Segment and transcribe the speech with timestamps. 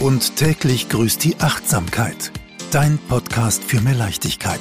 [0.00, 2.32] und täglich grüßt die Achtsamkeit.
[2.70, 4.60] Dein Podcast für mehr Leichtigkeit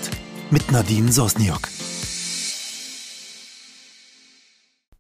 [0.52, 1.68] mit Nadine Sosniok.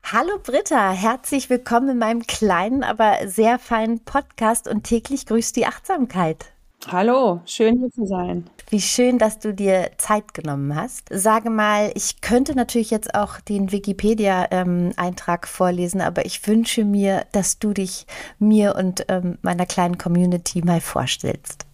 [0.04, 5.65] Hallo Britta, herzlich willkommen in meinem kleinen, aber sehr feinen Podcast und täglich grüßt die
[5.65, 6.54] Achtsamkeit.
[6.88, 8.47] Hallo, schön hier zu sein.
[8.70, 11.08] Wie schön, dass du dir Zeit genommen hast.
[11.10, 17.26] Sage mal, ich könnte natürlich jetzt auch den Wikipedia-Eintrag ähm, vorlesen, aber ich wünsche mir,
[17.32, 18.05] dass du dich
[18.38, 21.66] mir und ähm, meiner kleinen Community mal vorstellst.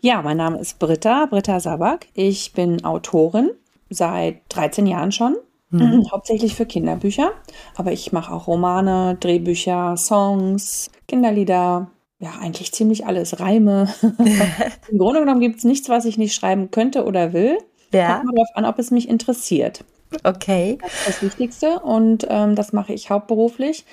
[0.00, 2.06] Ja, mein Name ist Britta, Britta Sabak.
[2.14, 3.50] Ich bin Autorin
[3.90, 5.36] seit 13 Jahren schon.
[5.68, 6.06] Mhm.
[6.12, 7.32] Hauptsächlich für Kinderbücher,
[7.76, 13.40] aber ich mache auch Romane, Drehbücher, Songs, Kinderlieder, ja, eigentlich ziemlich alles.
[13.40, 13.92] Reime.
[14.90, 17.58] Im Grunde genommen gibt es nichts, was ich nicht schreiben könnte oder will.
[17.92, 18.18] Ja.
[18.18, 19.84] Kommt darauf an, ob es mich interessiert.
[20.22, 20.78] Okay.
[20.80, 23.86] Das ist das Wichtigste und ähm, das mache ich hauptberuflich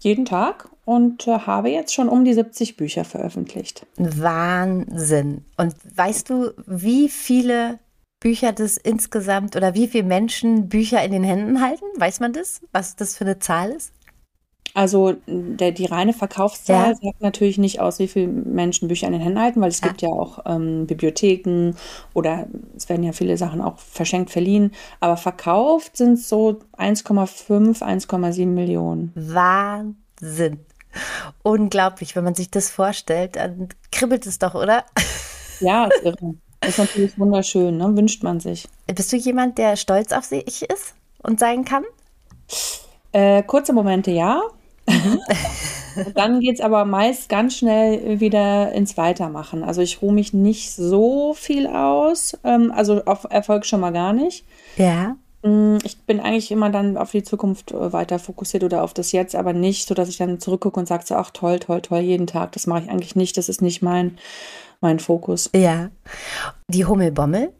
[0.00, 3.86] jeden Tag und äh, habe jetzt schon um die 70 Bücher veröffentlicht.
[3.96, 5.44] Wahnsinn.
[5.56, 7.78] Und weißt du, wie viele
[8.20, 11.84] Bücher das insgesamt oder wie viele Menschen Bücher in den Händen halten?
[11.96, 12.60] Weiß man das?
[12.72, 13.92] Was das für eine Zahl ist?
[14.74, 16.94] Also der, die reine Verkaufszahl ja.
[16.94, 19.88] sagt natürlich nicht aus, wie viele Menschen Bücher in den Händen halten, weil es ja.
[19.88, 21.72] gibt ja auch ähm, Bibliotheken
[22.14, 24.72] oder es werden ja viele Sachen auch verschenkt, verliehen.
[25.00, 29.12] Aber verkauft sind es so 1,5, 1,7 Millionen.
[29.14, 30.60] Wahnsinn.
[31.42, 34.84] Unglaublich, wenn man sich das vorstellt, dann kribbelt es doch, oder?
[35.60, 36.34] Ja, ist irre.
[36.66, 37.96] Ist natürlich wunderschön, ne?
[37.96, 38.68] wünscht man sich.
[38.86, 41.84] Bist du jemand, der stolz auf sich ist und sein kann?
[43.12, 44.42] Äh, kurze Momente ja,
[46.14, 49.62] dann geht es aber meist ganz schnell wieder ins Weitermachen.
[49.64, 54.12] Also ich ruhe mich nicht so viel aus, ähm, also auf Erfolg schon mal gar
[54.12, 54.44] nicht.
[54.76, 55.16] Ja.
[55.42, 59.12] Mm, ich bin eigentlich immer dann auf die Zukunft äh, weiter fokussiert oder auf das
[59.12, 62.00] Jetzt, aber nicht so, dass ich dann zurückgucke und sage so, ach toll, toll, toll,
[62.00, 62.52] jeden Tag.
[62.52, 63.36] Das mache ich eigentlich nicht.
[63.36, 64.18] Das ist nicht mein,
[64.80, 65.50] mein Fokus.
[65.54, 65.90] Ja.
[66.68, 67.52] Die Hummelbommel,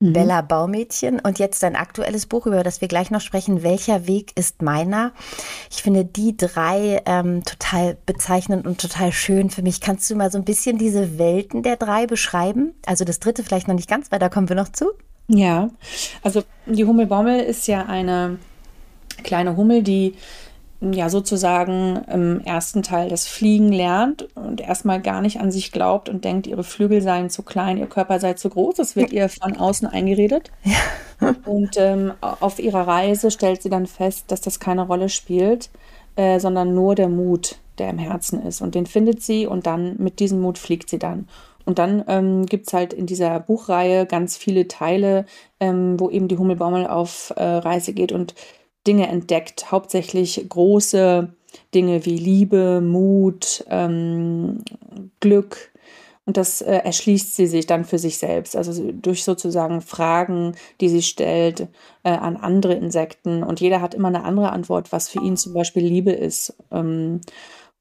[0.00, 0.14] Mhm.
[0.14, 4.32] Bella Baumädchen und jetzt dein aktuelles Buch, über das wir gleich noch sprechen, Welcher Weg
[4.34, 5.12] ist meiner?
[5.70, 9.82] Ich finde die drei ähm, total bezeichnend und total schön für mich.
[9.82, 12.72] Kannst du mal so ein bisschen diese Welten der drei beschreiben?
[12.86, 14.86] Also das dritte vielleicht noch nicht ganz, weil da kommen wir noch zu.
[15.28, 15.68] Ja,
[16.22, 18.38] also die Hummelbommel ist ja eine
[19.22, 20.14] kleine Hummel, die
[20.80, 26.08] ja sozusagen im ersten Teil das Fliegen lernt und erstmal gar nicht an sich glaubt
[26.08, 28.76] und denkt, ihre Flügel seien zu klein, ihr Körper sei zu groß.
[28.76, 30.50] Das wird ihr von außen eingeredet.
[30.64, 30.74] Ja.
[31.44, 35.68] Und ähm, auf ihrer Reise stellt sie dann fest, dass das keine Rolle spielt,
[36.16, 38.62] äh, sondern nur der Mut, der im Herzen ist.
[38.62, 41.28] Und den findet sie und dann mit diesem Mut fliegt sie dann.
[41.66, 45.26] Und dann ähm, gibt es halt in dieser Buchreihe ganz viele Teile,
[45.60, 48.34] ähm, wo eben die Hummelbaumel auf äh, Reise geht und
[48.86, 51.32] Dinge entdeckt, hauptsächlich große
[51.74, 54.58] Dinge wie Liebe, Mut, ähm,
[55.20, 55.70] Glück.
[56.26, 60.88] Und das äh, erschließt sie sich dann für sich selbst, also durch sozusagen Fragen, die
[60.88, 61.62] sie stellt
[62.04, 63.42] äh, an andere Insekten.
[63.42, 66.54] Und jeder hat immer eine andere Antwort, was für ihn zum Beispiel Liebe ist.
[66.70, 67.20] Ähm,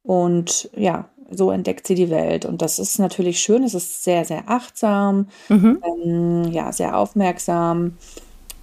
[0.03, 2.45] und ja, so entdeckt sie die Welt.
[2.45, 5.83] Und das ist natürlich schön, es ist sehr, sehr achtsam, mhm.
[5.83, 7.97] ähm, ja, sehr aufmerksam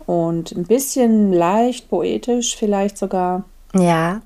[0.07, 3.45] und ein bisschen leicht poetisch vielleicht sogar.
[3.75, 4.21] Ja.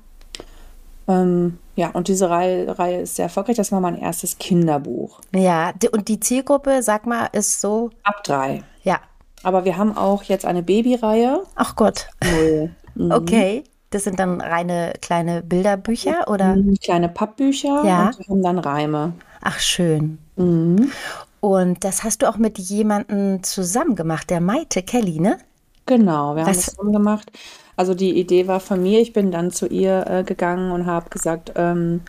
[1.07, 3.57] Ähm, ja, und diese Reihe, Reihe ist sehr erfolgreich.
[3.57, 5.21] Das war mein erstes Kinderbuch.
[5.33, 7.89] Ja, und die Zielgruppe, sag mal, ist so?
[8.03, 8.63] Ab drei.
[8.83, 8.99] Ja.
[9.43, 11.43] Aber wir haben auch jetzt eine Babyreihe.
[11.55, 12.07] Ach Gott.
[12.93, 13.09] Mhm.
[13.09, 13.63] Okay.
[13.89, 16.57] Das sind dann reine kleine Bilderbücher oder?
[16.57, 18.07] Mhm, kleine Pappbücher ja.
[18.07, 19.13] und wir haben dann Reime.
[19.41, 20.17] Ach, schön.
[20.35, 20.91] Mhm.
[21.39, 25.37] Und das hast du auch mit jemandem zusammen gemacht, der Maite Kelly, ne?
[25.85, 26.65] Genau, wir haben Was?
[26.65, 27.31] das zusammen gemacht.
[27.75, 31.09] Also die Idee war von mir, ich bin dann zu ihr äh, gegangen und habe
[31.09, 32.01] gesagt, ähm,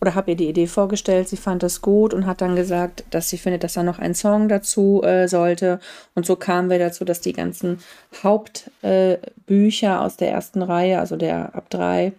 [0.00, 3.28] oder habe ihr die Idee vorgestellt, sie fand das gut und hat dann gesagt, dass
[3.28, 5.80] sie findet, dass da noch ein Song dazu äh, sollte.
[6.14, 7.80] Und so kamen wir dazu, dass die ganzen
[8.22, 12.12] Hauptbücher äh, aus der ersten Reihe, also der ab drei,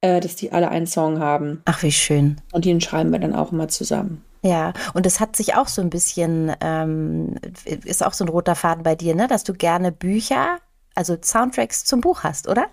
[0.00, 1.62] äh, dass die alle einen Song haben.
[1.66, 2.40] Ach, wie schön.
[2.52, 4.24] Und den schreiben wir dann auch immer zusammen.
[4.42, 8.54] Ja, und es hat sich auch so ein bisschen, ähm, ist auch so ein roter
[8.54, 9.28] Faden bei dir, ne?
[9.28, 10.58] dass du gerne Bücher,
[10.94, 12.66] also Soundtracks zum Buch hast, oder?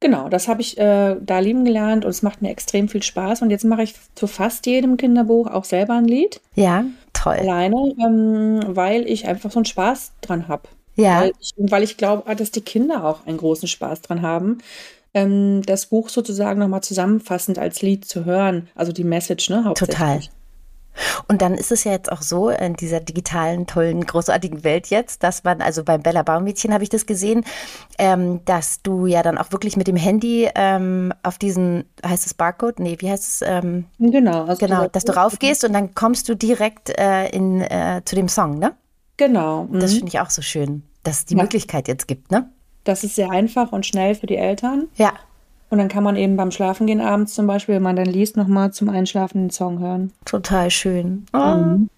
[0.00, 3.40] Genau, das habe ich äh, da lieben gelernt und es macht mir extrem viel Spaß.
[3.40, 6.40] Und jetzt mache ich zu fast jedem Kinderbuch auch selber ein Lied.
[6.54, 7.36] Ja, toll.
[7.36, 10.68] Alleine, ähm, weil ich einfach so einen Spaß dran habe.
[10.96, 11.22] Ja.
[11.22, 14.58] Weil ich, weil ich glaube, dass die Kinder auch einen großen Spaß dran haben,
[15.14, 18.68] ähm, das Buch sozusagen nochmal zusammenfassend als Lied zu hören.
[18.74, 19.72] Also die Message, ne?
[19.74, 20.20] Total.
[21.28, 25.22] Und dann ist es ja jetzt auch so, in dieser digitalen, tollen, großartigen Welt jetzt,
[25.22, 27.44] dass man, also beim Bella Baumädchen habe ich das gesehen,
[27.98, 32.34] ähm, dass du ja dann auch wirklich mit dem Handy ähm, auf diesen, heißt es
[32.34, 32.80] Barcode?
[32.80, 33.42] Nee, wie heißt es?
[33.42, 34.44] Ähm, genau.
[34.44, 38.28] Also genau, dass du raufgehst und dann kommst du direkt äh, in, äh, zu dem
[38.28, 38.74] Song, ne?
[39.16, 39.64] Genau.
[39.64, 39.80] Mhm.
[39.80, 41.42] Das finde ich auch so schön, dass es die ja.
[41.42, 42.50] Möglichkeit jetzt gibt, ne?
[42.84, 44.86] Das ist sehr einfach und schnell für die Eltern.
[44.94, 45.12] Ja.
[45.68, 48.72] Und dann kann man eben beim Schlafengehen abends zum Beispiel, wenn man dann liest, nochmal
[48.72, 50.12] zum Einschlafen den Song hören.
[50.24, 51.26] Total schön.
[51.32, 51.38] Oh.
[51.38, 51.90] Mhm.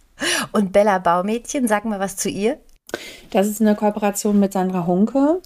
[0.53, 2.59] Und Bella Baumädchen, sag mal was zu ihr.
[3.31, 5.41] Das ist eine Kooperation mit Sandra Hunke,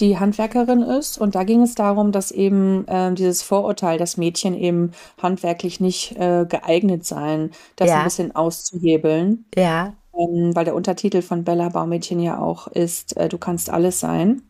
[0.00, 1.18] die Handwerkerin ist.
[1.18, 4.92] Und da ging es darum, dass eben äh, dieses Vorurteil, dass Mädchen eben
[5.22, 7.98] handwerklich nicht äh, geeignet seien, das ja.
[7.98, 9.44] ein bisschen auszuhebeln.
[9.54, 9.94] Ja.
[10.18, 14.42] Ähm, weil der Untertitel von Bella Baumädchen ja auch ist, äh, du kannst alles sein.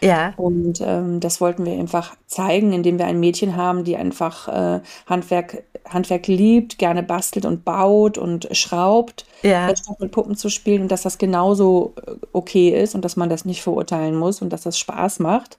[0.00, 0.34] Ja.
[0.36, 4.80] Und ähm, das wollten wir einfach zeigen, indem wir ein Mädchen haben, die einfach äh,
[5.06, 9.68] Handwerk, Handwerk liebt, gerne bastelt und baut und schraubt, ja.
[9.74, 13.28] statt mit Puppen zu spielen und dass das genauso äh, okay ist und dass man
[13.28, 15.58] das nicht verurteilen muss und dass das Spaß macht.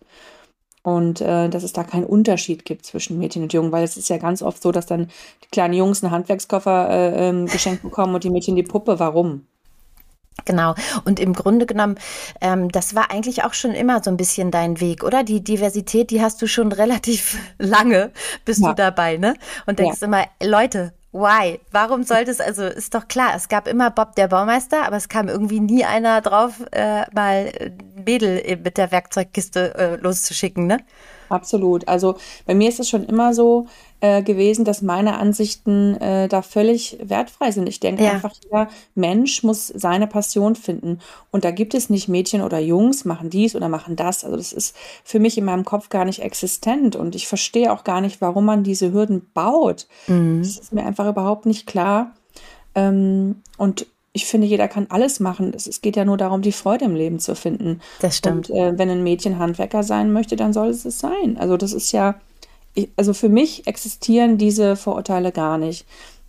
[0.84, 4.08] Und äh, dass es da keinen Unterschied gibt zwischen Mädchen und Jungen, weil es ist
[4.08, 5.10] ja ganz oft so, dass dann
[5.44, 8.98] die kleinen Jungs einen Handwerkskoffer äh, ähm, geschenkt bekommen und die Mädchen die Puppe.
[8.98, 9.46] Warum?
[10.46, 10.76] Genau.
[11.04, 11.96] Und im Grunde genommen,
[12.42, 15.24] ähm, das war eigentlich auch schon immer so ein bisschen dein Weg, oder?
[15.24, 18.12] Die Diversität, die hast du schon relativ lange,
[18.46, 18.70] bist ja.
[18.70, 19.36] du dabei, ne?
[19.66, 20.08] Und denkst ja.
[20.08, 21.60] immer, Leute, why?
[21.72, 25.10] Warum sollte es, also ist doch klar, es gab immer Bob der Baumeister, aber es
[25.10, 27.52] kam irgendwie nie einer drauf, äh, mal
[28.06, 30.80] Mädel mit der Werkzeugkiste äh, loszuschicken, ne?
[31.30, 31.88] Absolut.
[31.88, 32.16] Also
[32.46, 33.68] bei mir ist es schon immer so
[34.00, 37.68] äh, gewesen, dass meine Ansichten äh, da völlig wertfrei sind.
[37.68, 38.12] Ich denke ja.
[38.12, 41.00] einfach, jeder Mensch muss seine Passion finden.
[41.32, 44.24] Und da gibt es nicht Mädchen oder Jungs, machen dies oder machen das.
[44.24, 46.96] Also das ist für mich in meinem Kopf gar nicht existent.
[46.96, 49.88] Und ich verstehe auch gar nicht, warum man diese Hürden baut.
[50.08, 50.44] Mhm.
[50.44, 52.14] Das ist mir einfach überhaupt nicht klar.
[52.76, 55.54] Ähm, und ich finde, jeder kann alles machen.
[55.54, 57.82] Es, geht ja nur darum, die Freude im Leben zu finden.
[58.02, 58.50] Das stimmt.
[58.50, 61.38] Und äh, wenn ein Mädchen Handwerker sein möchte, dann soll es es sein.
[61.38, 62.16] Also das ist ja,
[62.74, 65.86] ich, also für mich existieren diese Vorurteile gar nicht.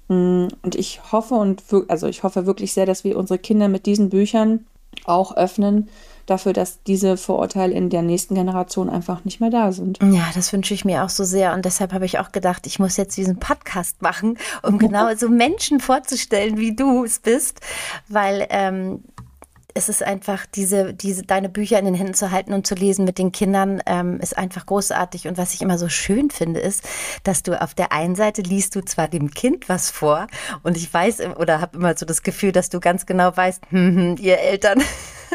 [0.08, 3.86] Mm, und ich hoffe und also ich hoffe wirklich sehr, dass wir unsere Kinder mit
[3.86, 4.66] diesen Büchern
[5.06, 5.88] auch öffnen,
[6.30, 9.98] dafür, dass diese Vorurteile in der nächsten Generation einfach nicht mehr da sind.
[10.02, 11.54] Ja, das wünsche ich mir auch so sehr.
[11.54, 15.28] Und deshalb habe ich auch gedacht, ich muss jetzt diesen Podcast machen, um genau so
[15.28, 17.60] Menschen vorzustellen, wie du es bist.
[18.08, 19.02] Weil ähm,
[19.78, 23.04] es ist einfach, diese, diese, deine Bücher in den Händen zu halten und zu lesen
[23.04, 25.28] mit den Kindern, ähm, ist einfach großartig.
[25.28, 26.82] Und was ich immer so schön finde, ist,
[27.22, 30.26] dass du auf der einen Seite liest du zwar dem Kind was vor
[30.64, 33.96] und ich weiß oder habe immer so das Gefühl, dass du ganz genau weißt, hm,
[33.96, 34.82] hm, ihr Eltern,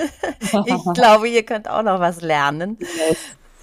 [0.41, 0.51] ich
[0.93, 2.77] glaube, ihr könnt auch noch was lernen.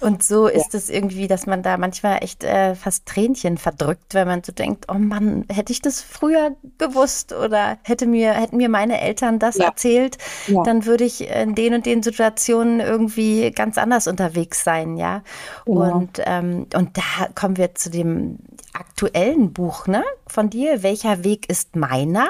[0.01, 0.79] Und so ist ja.
[0.79, 4.85] es irgendwie, dass man da manchmal echt äh, fast Tränchen verdrückt, wenn man so denkt,
[4.89, 9.57] oh Mann, hätte ich das früher gewusst oder hätte mir, hätten mir meine Eltern das
[9.57, 9.65] ja.
[9.65, 10.17] erzählt,
[10.47, 10.63] ja.
[10.63, 15.23] dann würde ich in den und den Situationen irgendwie ganz anders unterwegs sein, ja.
[15.65, 15.97] Genau.
[15.97, 18.39] Und, ähm, und da kommen wir zu dem
[18.73, 20.83] aktuellen Buch, ne, von dir.
[20.83, 22.29] Welcher Weg ist meiner?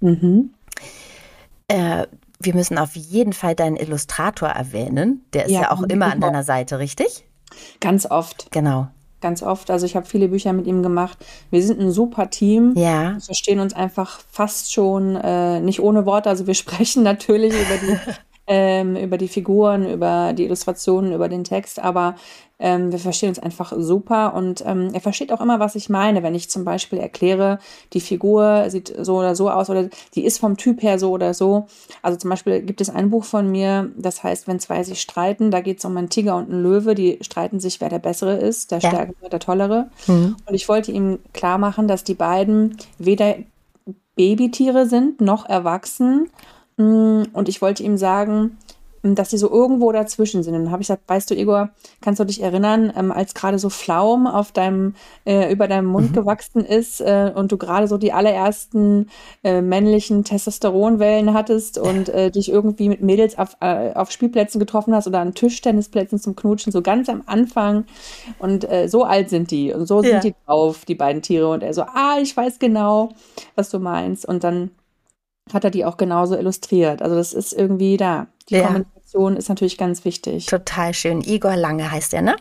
[0.00, 0.50] Mhm.
[1.68, 2.06] Äh,
[2.38, 5.24] wir müssen auf jeden Fall deinen Illustrator erwähnen.
[5.32, 7.24] Der ist ja, ja auch immer an deiner Seite, richtig?
[7.80, 8.48] Ganz oft.
[8.50, 8.88] Genau.
[9.20, 9.70] Ganz oft.
[9.70, 11.18] Also ich habe viele Bücher mit ihm gemacht.
[11.50, 12.74] Wir sind ein super Team.
[12.76, 13.14] Ja.
[13.14, 16.28] Wir verstehen uns einfach fast schon äh, nicht ohne Worte.
[16.28, 17.98] Also wir sprechen natürlich über die
[18.46, 22.14] ähm, über die Figuren, über die Illustrationen, über den Text, aber
[22.58, 26.22] ähm, wir verstehen uns einfach super und ähm, er versteht auch immer, was ich meine,
[26.22, 27.58] wenn ich zum Beispiel erkläre,
[27.92, 31.34] die Figur sieht so oder so aus oder die ist vom Typ her so oder
[31.34, 31.66] so.
[32.00, 35.50] Also zum Beispiel gibt es ein Buch von mir, das heißt, wenn zwei sich streiten,
[35.50, 38.36] da geht es um einen Tiger und einen Löwe, die streiten sich, wer der Bessere
[38.36, 38.88] ist, der ja.
[38.88, 39.90] Stärkere, der Tollere.
[40.06, 40.36] Mhm.
[40.46, 43.34] Und ich wollte ihm klar machen, dass die beiden weder
[44.14, 46.30] Babytiere sind noch erwachsen
[46.76, 48.58] und ich wollte ihm sagen,
[49.02, 50.54] mm, dass sie so irgendwo dazwischen sind.
[50.54, 51.70] Und dann habe ich gesagt, weißt du, Igor,
[52.02, 56.10] kannst du dich erinnern, ähm, als gerade so Flaum auf deinem, äh, über deinem Mund
[56.10, 56.14] mhm.
[56.14, 59.08] gewachsen ist äh, und du gerade so die allerersten
[59.42, 64.94] äh, männlichen Testosteronwellen hattest und äh, dich irgendwie mit Mädels auf, äh, auf Spielplätzen getroffen
[64.94, 67.86] hast oder an Tischtennisplätzen zum Knutschen, so ganz am Anfang.
[68.38, 70.10] Und äh, so alt sind die und so ja.
[70.10, 71.48] sind die drauf, die beiden Tiere.
[71.48, 73.10] Und er so, ah, ich weiß genau,
[73.54, 74.26] was du meinst.
[74.26, 74.72] Und dann
[75.52, 77.02] hat er die auch genauso illustriert.
[77.02, 78.26] Also das ist irgendwie da.
[78.48, 78.66] Die ja.
[78.66, 80.46] Kommunikation ist natürlich ganz wichtig.
[80.46, 81.20] Total schön.
[81.22, 82.36] Igor Lange heißt er, ne?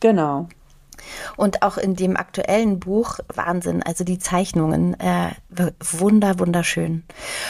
[0.00, 0.48] Genau.
[1.36, 5.30] Und auch in dem aktuellen Buch, Wahnsinn, also die Zeichnungen, äh,
[5.80, 7.04] wunder, wunderschön.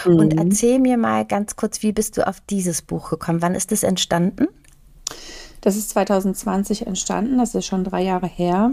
[0.04, 0.16] Mhm.
[0.16, 3.40] Und erzähl mir mal ganz kurz, wie bist du auf dieses Buch gekommen?
[3.40, 4.48] Wann ist es entstanden?
[5.62, 8.72] Das ist 2020 entstanden, das ist schon drei Jahre her.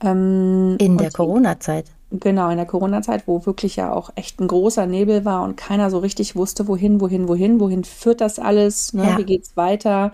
[0.00, 1.86] Ähm, in der Corona-Zeit.
[2.10, 5.90] Genau, in der Corona-Zeit, wo wirklich ja auch echt ein großer Nebel war und keiner
[5.90, 9.04] so richtig wusste, wohin, wohin, wohin, wohin führt das alles, ne?
[9.04, 9.18] ja.
[9.18, 10.12] wie geht's weiter.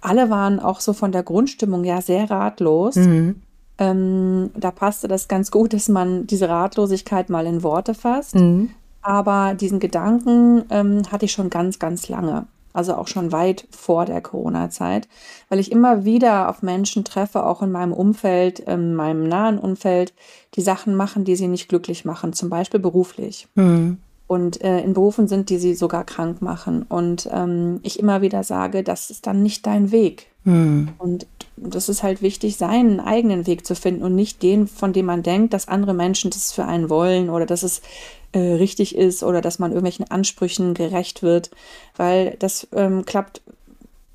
[0.00, 2.96] Alle waren auch so von der Grundstimmung ja sehr ratlos.
[2.96, 3.42] Mhm.
[3.76, 8.36] Ähm, da passte das ganz gut, dass man diese Ratlosigkeit mal in Worte fasst.
[8.36, 8.70] Mhm.
[9.02, 12.46] Aber diesen Gedanken ähm, hatte ich schon ganz, ganz lange.
[12.74, 15.08] Also auch schon weit vor der Corona-Zeit,
[15.48, 20.12] weil ich immer wieder auf Menschen treffe, auch in meinem Umfeld, in meinem nahen Umfeld,
[20.54, 23.48] die Sachen machen, die sie nicht glücklich machen, zum Beispiel beruflich.
[23.54, 23.98] Mhm.
[24.26, 26.82] Und äh, in Berufen sind, die sie sogar krank machen.
[26.82, 30.26] Und ähm, ich immer wieder sage, das ist dann nicht dein Weg.
[30.44, 30.88] Mhm.
[30.98, 31.26] Und
[31.56, 35.22] das ist halt wichtig, seinen eigenen Weg zu finden und nicht den, von dem man
[35.22, 37.80] denkt, dass andere Menschen das für einen wollen oder dass es
[38.32, 41.50] äh, richtig ist oder dass man irgendwelchen Ansprüchen gerecht wird,
[41.96, 43.40] weil das ähm, klappt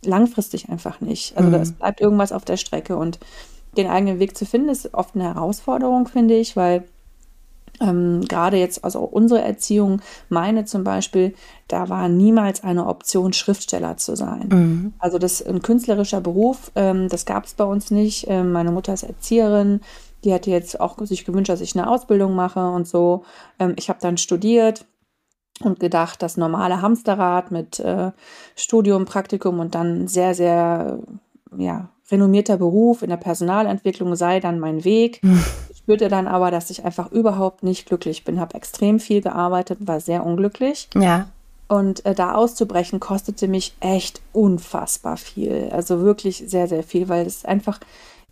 [0.03, 1.37] langfristig einfach nicht.
[1.37, 1.73] Also mhm.
[1.75, 3.19] bleibt irgendwas auf der Strecke und
[3.77, 6.83] den eigenen Weg zu finden ist oft eine Herausforderung, finde ich, weil
[7.81, 11.33] ähm, gerade jetzt, also unsere Erziehung, meine zum Beispiel,
[11.67, 14.49] da war niemals eine Option, Schriftsteller zu sein.
[14.51, 14.93] Mhm.
[14.99, 18.25] Also das ein künstlerischer Beruf, ähm, das gab es bei uns nicht.
[18.27, 19.81] Ähm, meine Mutter ist Erzieherin,
[20.23, 23.23] die hatte jetzt auch sich gewünscht, dass ich eine Ausbildung mache und so.
[23.59, 24.85] Ähm, ich habe dann studiert
[25.61, 28.11] und gedacht, das normale Hamsterrad mit äh,
[28.55, 30.99] Studium, Praktikum und dann sehr, sehr
[31.57, 35.19] ja, renommierter Beruf in der Personalentwicklung sei dann mein Weg.
[35.23, 35.43] Mhm
[35.89, 38.39] spürte dann aber, dass ich einfach überhaupt nicht glücklich bin.
[38.39, 40.87] Habe extrem viel gearbeitet, war sehr unglücklich.
[40.93, 41.29] Ja.
[41.67, 45.69] Und äh, da auszubrechen kostete mich echt unfassbar viel.
[45.71, 47.79] Also wirklich sehr, sehr viel, weil es einfach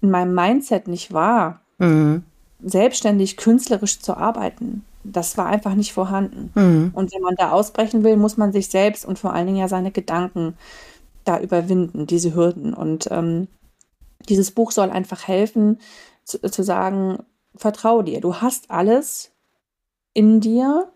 [0.02, 2.22] in meinem Mindset nicht war, mhm.
[2.64, 4.84] selbstständig künstlerisch zu arbeiten.
[5.04, 6.52] Das war einfach nicht vorhanden.
[6.54, 6.92] Mhm.
[6.94, 9.68] Und wenn man da ausbrechen will, muss man sich selbst und vor allen Dingen ja
[9.68, 10.56] seine Gedanken
[11.28, 12.74] da überwinden, diese Hürden.
[12.74, 13.48] Und ähm,
[14.30, 15.80] dieses Buch soll einfach helfen,
[16.24, 17.20] zu, zu sagen,
[17.56, 18.22] vertrau dir.
[18.22, 19.32] Du hast alles
[20.14, 20.92] in dir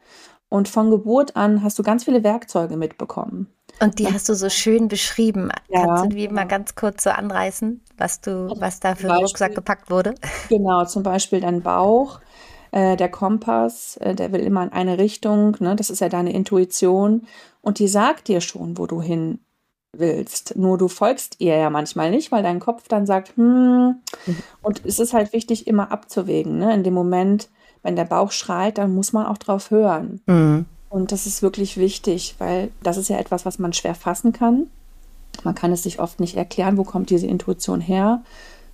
[0.50, 3.48] und von Geburt an hast du ganz viele Werkzeuge mitbekommen.
[3.80, 5.50] Und die hast du so schön beschrieben.
[5.70, 9.24] Ja, Kannst du wie mal ganz kurz so anreißen, was du, was da für ein
[9.24, 10.14] Rucksack gepackt wurde?
[10.50, 12.20] Genau, zum Beispiel dein Bauch,
[12.72, 15.76] äh, der Kompass, äh, der will immer in eine Richtung, ne?
[15.76, 17.28] das ist ja deine Intuition
[17.62, 19.40] und die sagt dir schon, wo du hin
[19.98, 20.56] willst.
[20.56, 23.96] Nur du folgst ihr ja manchmal nicht, weil dein Kopf dann sagt, hm,
[24.26, 24.38] mhm.
[24.62, 26.58] und es ist halt wichtig, immer abzuwägen.
[26.58, 26.74] Ne?
[26.74, 27.50] In dem Moment,
[27.84, 30.22] wenn der Bauch schreit, dann muss man auch drauf hören.
[30.26, 30.66] Mhm.
[30.90, 34.68] Und das ist wirklich wichtig, weil das ist ja etwas, was man schwer fassen kann.
[35.44, 38.24] Man kann es sich oft nicht erklären, wo kommt diese Intuition her.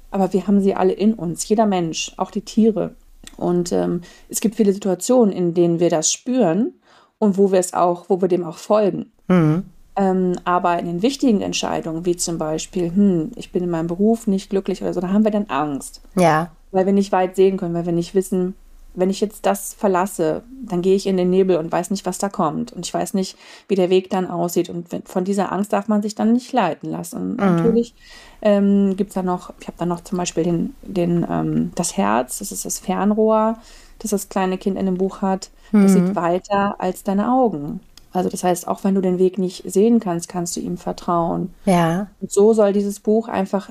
[0.09, 2.95] Aber wir haben sie alle in uns, jeder Mensch, auch die Tiere.
[3.35, 6.73] Und ähm, es gibt viele Situationen, in denen wir das spüren
[7.19, 9.11] und wo wir es auch, wo wir dem auch folgen.
[9.27, 9.65] Mhm.
[9.97, 14.27] Ähm, aber in den wichtigen Entscheidungen, wie zum Beispiel, hm, ich bin in meinem Beruf
[14.27, 16.01] nicht glücklich oder so, da haben wir dann Angst.
[16.15, 16.51] Ja.
[16.71, 18.53] Weil wir nicht weit sehen können, weil wir nicht wissen,
[18.97, 22.17] wenn ich jetzt das verlasse, dann gehe ich in den Nebel und weiß nicht, was
[22.17, 22.73] da kommt.
[22.73, 23.37] Und ich weiß nicht,
[23.67, 24.69] wie der Weg dann aussieht.
[24.69, 27.17] Und von dieser Angst darf man sich dann nicht leiten lassen.
[27.17, 27.37] Und mhm.
[27.37, 27.93] natürlich
[28.41, 31.95] ähm, gibt es da noch, ich habe da noch zum Beispiel den, den, ähm, das
[31.95, 33.59] Herz, das ist das Fernrohr,
[33.99, 35.51] das das kleine Kind in dem Buch hat.
[35.71, 36.07] Das mhm.
[36.07, 37.81] sieht weiter als deine Augen.
[38.17, 41.53] Also das heißt, auch wenn du den Weg nicht sehen kannst, kannst du ihm vertrauen.
[41.65, 42.07] Ja.
[42.19, 43.69] Und so soll dieses Buch einfach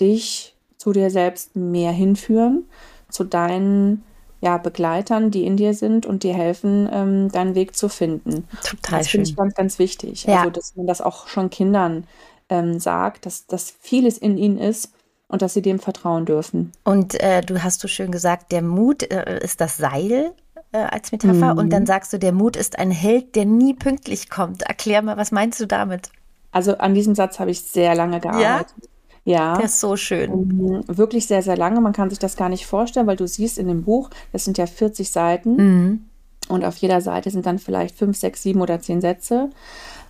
[0.00, 2.64] dich zu dir selbst mehr hinführen,
[3.08, 4.02] zu deinen
[4.40, 8.48] ja, Begleitern, die in dir sind und dir helfen, ähm, deinen Weg zu finden.
[8.64, 10.24] Total das finde ich ganz, ganz wichtig.
[10.24, 10.38] Ja.
[10.38, 12.04] Also, dass man das auch schon Kindern
[12.48, 14.92] ähm, sagt, dass, dass vieles in ihnen ist
[15.28, 16.72] und dass sie dem vertrauen dürfen.
[16.82, 20.32] Und äh, du hast so schön gesagt, der Mut äh, ist das Seil
[20.72, 21.54] äh, als Metapher.
[21.54, 21.58] Mhm.
[21.58, 24.62] Und dann sagst du, der Mut ist ein Held, der nie pünktlich kommt.
[24.62, 26.10] Erklär mal, was meinst du damit?
[26.50, 28.74] Also an diesem Satz habe ich sehr lange gearbeitet.
[28.80, 28.88] Ja?
[29.24, 29.56] Ja.
[29.56, 30.30] Der ist so schön.
[30.30, 31.80] Um, wirklich sehr, sehr lange.
[31.80, 34.58] Man kann sich das gar nicht vorstellen, weil du siehst in dem Buch, das sind
[34.58, 35.56] ja 40 Seiten.
[35.56, 36.04] Mhm.
[36.48, 39.50] Und auf jeder Seite sind dann vielleicht fünf, sechs, sieben oder zehn Sätze.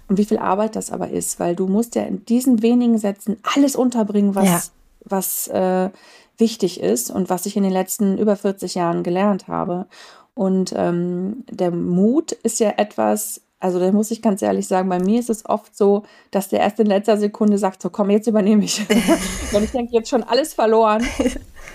[0.08, 3.36] Und wie viel Arbeit das aber ist, weil du musst ja in diesen wenigen Sätzen
[3.54, 4.60] alles unterbringen, was, ja.
[5.04, 5.90] was äh,
[6.38, 9.86] wichtig ist und was ich in den letzten über 40 Jahren gelernt habe.
[10.34, 14.98] Und ähm, der Mut ist ja etwas, also da muss ich ganz ehrlich sagen, bei
[14.98, 18.26] mir ist es oft so, dass der erst in letzter Sekunde sagt, so komm, jetzt
[18.26, 18.88] übernehme ich.
[19.50, 21.06] Wenn ich denke, jetzt schon alles verloren,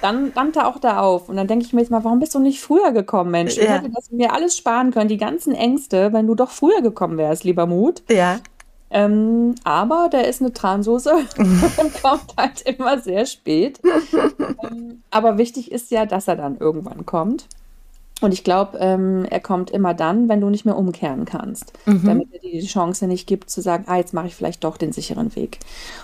[0.02, 1.30] dann rammt er auch da auf.
[1.30, 3.58] Und dann denke ich mir jetzt mal, warum bist du nicht früher gekommen, Mensch?
[3.58, 3.76] Ich ja.
[3.76, 7.44] hätte das mir alles sparen können, die ganzen Ängste, wenn du doch früher gekommen wärst,
[7.44, 8.02] lieber Mut.
[8.10, 8.40] Ja.
[8.90, 13.80] Ähm, aber der ist eine Transoße und kommt halt immer sehr spät.
[14.64, 17.48] ähm, aber wichtig ist ja, dass er dann irgendwann kommt.
[18.20, 22.04] Und ich glaube, ähm, er kommt immer dann, wenn du nicht mehr umkehren kannst, mhm.
[22.04, 24.78] damit er dir die Chance nicht gibt zu sagen, ah, jetzt mache ich vielleicht doch
[24.78, 25.60] den sicheren Weg.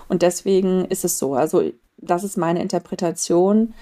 [0.08, 1.34] Und deswegen ist es so.
[1.34, 1.64] Also
[1.98, 3.74] das ist meine Interpretation.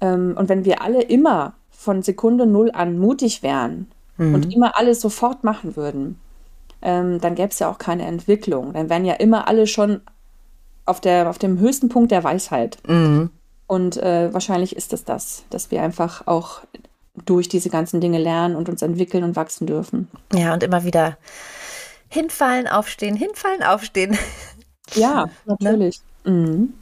[0.00, 4.34] Ähm, und wenn wir alle immer von Sekunde null an mutig wären mhm.
[4.34, 6.20] und immer alles sofort machen würden,
[6.82, 8.74] ähm, dann gäbe es ja auch keine Entwicklung.
[8.74, 10.02] Dann wären ja immer alle schon
[10.84, 12.78] auf, der, auf dem höchsten Punkt der Weisheit.
[12.86, 13.30] Mhm.
[13.66, 16.62] Und äh, wahrscheinlich ist es das, dass wir einfach auch
[17.26, 20.08] durch diese ganzen Dinge lernen und uns entwickeln und wachsen dürfen.
[20.32, 21.16] Ja, und immer wieder
[22.08, 24.18] hinfallen, aufstehen, hinfallen, aufstehen.
[24.94, 25.56] Ja, ne?
[25.58, 26.00] natürlich.
[26.24, 26.32] Ne?
[26.32, 26.74] Mhm.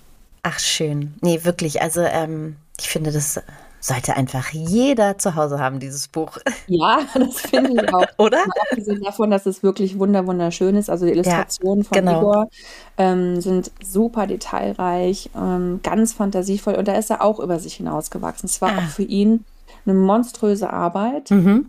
[0.42, 1.14] Ach, schön.
[1.20, 1.82] Nee, wirklich.
[1.82, 3.40] Also, ähm, ich finde, das
[3.80, 6.38] sollte einfach jeder zu Hause haben, dieses Buch.
[6.66, 8.06] Ja, das finde ich auch.
[8.18, 8.44] Oder?
[8.70, 10.90] Abgesehen davon, dass es wirklich wunder wunderschön ist.
[10.90, 12.20] Also die Illustrationen ja, von genau.
[12.20, 12.48] Igor
[12.96, 16.74] ähm, sind super detailreich, ähm, ganz fantasievoll.
[16.74, 18.46] Und da ist er auch über sich hinausgewachsen.
[18.46, 18.78] Es war ah.
[18.78, 19.44] auch für ihn
[19.88, 21.30] eine monströse Arbeit.
[21.30, 21.68] Mhm.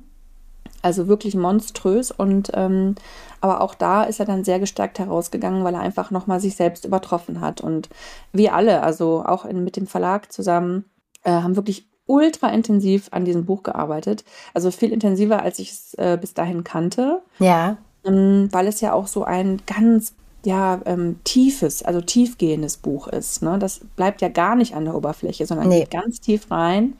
[0.82, 2.12] Also wirklich monströs.
[2.12, 2.96] Und ähm,
[3.42, 6.86] aber auch da ist er dann sehr gestärkt herausgegangen, weil er einfach nochmal sich selbst
[6.86, 7.62] übertroffen hat.
[7.62, 7.90] Und
[8.32, 10.86] wir alle, also auch in, mit dem Verlag zusammen,
[11.24, 14.24] äh, haben wirklich ultra intensiv an diesem Buch gearbeitet.
[14.54, 17.22] Also viel intensiver, als ich es äh, bis dahin kannte.
[17.40, 17.78] Ja.
[18.04, 20.14] Ähm, weil es ja auch so ein ganz
[20.46, 23.42] ja, ähm, tiefes, also tiefgehendes Buch ist.
[23.42, 23.60] Ne?
[23.60, 25.82] Das bleibt ja gar nicht an der Oberfläche, sondern nee.
[25.82, 26.94] geht ganz tief rein.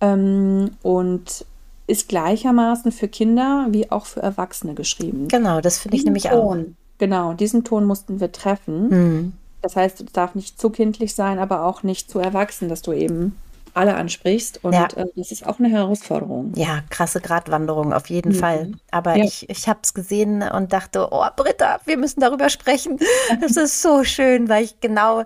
[0.00, 1.44] Ähm, und
[1.86, 5.28] ist gleichermaßen für Kinder wie auch für Erwachsene geschrieben.
[5.28, 6.98] Genau, das finde ich nämlich Ton, auch.
[6.98, 8.88] Genau, diesen Ton mussten wir treffen.
[8.88, 9.32] Mhm.
[9.62, 12.92] Das heißt, es darf nicht zu kindlich sein, aber auch nicht zu erwachsen, dass du
[12.92, 13.36] eben
[13.74, 14.64] alle ansprichst.
[14.64, 14.88] Und ja.
[14.96, 16.52] äh, das ist auch eine Herausforderung.
[16.56, 18.36] Ja, krasse Gratwanderung auf jeden mhm.
[18.36, 18.72] Fall.
[18.90, 19.24] Aber ja.
[19.24, 22.98] ich, ich habe es gesehen und dachte, oh Britta, wir müssen darüber sprechen.
[23.40, 25.24] Das ist so schön, weil ich genau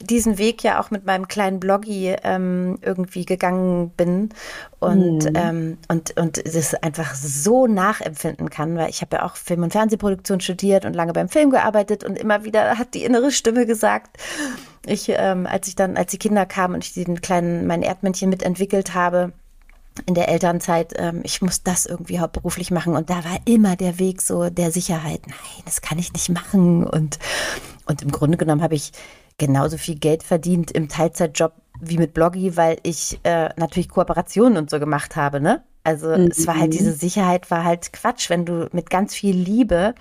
[0.00, 4.30] diesen Weg ja auch mit meinem kleinen Bloggy ähm, irgendwie gegangen bin
[4.80, 5.32] und, mhm.
[5.34, 9.72] ähm, und, und das einfach so nachempfinden kann, weil ich habe ja auch Film- und
[9.72, 14.16] Fernsehproduktion studiert und lange beim Film gearbeitet und immer wieder hat die innere Stimme gesagt,
[14.86, 18.30] ich, ähm, als ich dann, als die Kinder kamen und ich den kleinen, mein Erdmännchen
[18.30, 19.32] mitentwickelt habe,
[20.06, 22.94] in der Elternzeit, ähm, ich muss das irgendwie hauptberuflich machen.
[22.94, 25.22] Und da war immer der Weg so der Sicherheit.
[25.26, 26.86] Nein, das kann ich nicht machen.
[26.86, 27.18] Und,
[27.86, 28.92] und im Grunde genommen habe ich
[29.38, 34.70] genauso viel Geld verdient im Teilzeitjob wie mit Bloggy, weil ich äh, natürlich Kooperationen und
[34.70, 35.40] so gemacht habe.
[35.40, 35.62] Ne?
[35.84, 36.28] Also mhm.
[36.30, 39.94] es war halt diese Sicherheit, war halt Quatsch, wenn du mit ganz viel Liebe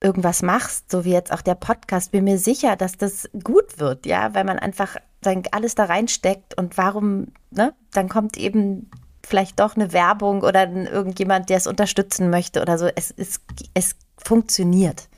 [0.00, 4.06] irgendwas machst, so wie jetzt auch der Podcast, bin mir sicher, dass das gut wird,
[4.06, 8.90] ja, weil man einfach dann alles da reinsteckt und warum, ne, dann kommt eben
[9.26, 12.88] vielleicht doch eine Werbung oder irgendjemand, der es unterstützen möchte oder so.
[12.94, 13.40] Es, es,
[13.74, 15.08] es funktioniert.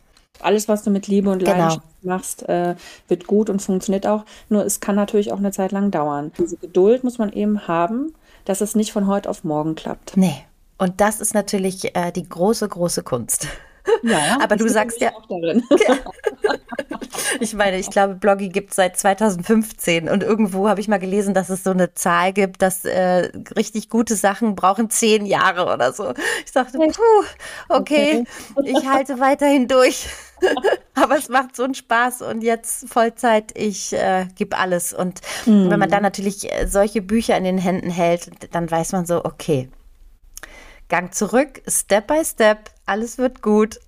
[0.40, 1.52] Alles, was du mit Liebe und genau.
[1.52, 2.74] Leidenschaft machst, äh,
[3.08, 4.24] wird gut und funktioniert auch.
[4.48, 6.32] Nur es kann natürlich auch eine Zeit lang dauern.
[6.38, 8.14] Diese Geduld muss man eben haben,
[8.46, 10.16] dass es nicht von heute auf morgen klappt.
[10.16, 10.44] Nee.
[10.78, 13.48] Und das ist natürlich äh, die große, große Kunst.
[14.02, 15.12] Ja, aber du sagst ja.
[17.40, 21.34] ich meine, ich glaube, Bloggy gibt es seit 2015 und irgendwo habe ich mal gelesen,
[21.34, 25.92] dass es so eine Zahl gibt, dass äh, richtig gute Sachen brauchen zehn Jahre oder
[25.92, 26.12] so.
[26.44, 27.24] Ich dachte, puh,
[27.68, 28.24] okay,
[28.64, 30.06] ich halte weiterhin durch.
[30.94, 34.92] aber es macht so einen Spaß und jetzt Vollzeit, ich äh, gebe alles.
[34.92, 35.70] Und mhm.
[35.70, 39.24] wenn man dann natürlich äh, solche Bücher in den Händen hält, dann weiß man so,
[39.24, 39.68] okay,
[40.88, 43.80] Gang zurück, Step by Step, alles wird gut.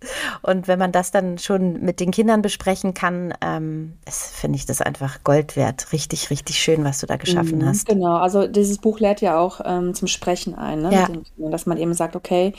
[0.42, 4.80] Und wenn man das dann schon mit den Kindern besprechen kann, ähm, finde ich das
[4.80, 5.92] einfach Gold wert.
[5.92, 7.86] Richtig, richtig schön, was du da geschaffen mhm, hast.
[7.86, 10.92] Genau, also dieses Buch lädt ja auch ähm, zum Sprechen ein, ne?
[10.92, 11.50] ja.
[11.50, 12.52] dass man eben sagt, okay,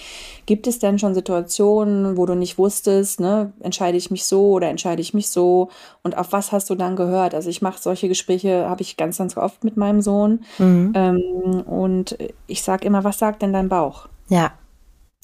[0.45, 4.69] gibt es denn schon Situationen, wo du nicht wusstest, ne, entscheide ich mich so oder
[4.69, 5.69] entscheide ich mich so
[6.01, 7.33] und auf was hast du dann gehört?
[7.33, 10.91] Also ich mache solche Gespräche, habe ich ganz, ganz oft mit meinem Sohn mhm.
[10.95, 14.09] ähm, und ich sage immer, was sagt denn dein Bauch?
[14.27, 14.51] Ja.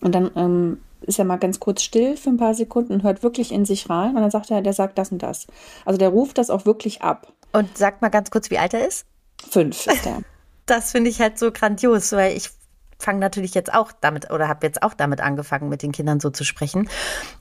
[0.02, 3.24] Und dann ähm, ist er mal ganz kurz still für ein paar Sekunden und hört
[3.24, 5.48] wirklich in sich rein und dann sagt er, der sagt das und das.
[5.86, 7.34] Also der ruft das auch wirklich ab.
[7.52, 9.06] Und sagt mal ganz kurz, wie alt er ist?
[9.50, 10.22] Fünf ist er.
[10.66, 12.52] Das finde ich halt so grandios, weil ich
[13.00, 16.30] fange natürlich jetzt auch damit oder habe jetzt auch damit angefangen, mit den Kindern so
[16.30, 16.88] zu sprechen.